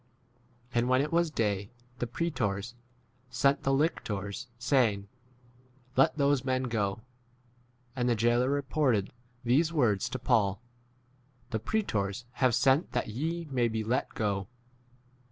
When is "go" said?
6.63-7.01, 14.15-14.47